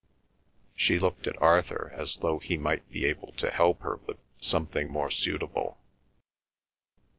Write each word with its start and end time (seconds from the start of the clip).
She 0.75 0.97
looked 0.97 1.27
at 1.27 1.39
Arthur 1.39 1.91
as 1.95 2.15
though 2.17 2.39
he 2.39 2.57
might 2.57 2.89
be 2.89 3.05
able 3.05 3.33
to 3.33 3.51
help 3.51 3.81
her 3.81 3.97
with 4.07 4.17
something 4.39 4.89
more 4.89 5.11
suitable. 5.11 5.77